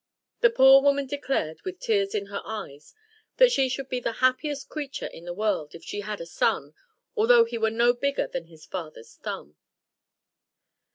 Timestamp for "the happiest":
3.99-4.67